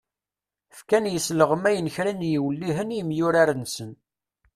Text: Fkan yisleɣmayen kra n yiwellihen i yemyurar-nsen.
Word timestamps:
Fkan 0.77 1.05
yisleɣmayen 1.09 1.91
kra 1.95 2.11
n 2.13 2.27
yiwellihen 2.29 2.93
i 2.93 2.95
yemyurar-nsen. 2.97 3.91